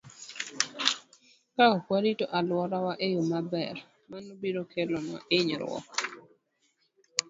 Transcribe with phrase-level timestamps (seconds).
[1.55, 3.75] Ka ok warito alworawa e yo maber,
[4.09, 5.85] mano biro kelonwa hinyruok.